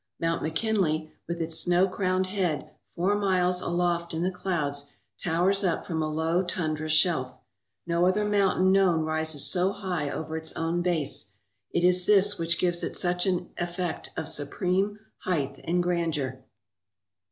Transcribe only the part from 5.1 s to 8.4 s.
towers up from a low tundra shelf. No other